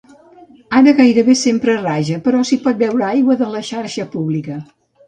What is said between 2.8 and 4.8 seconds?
beure aigua de la xarxa pública.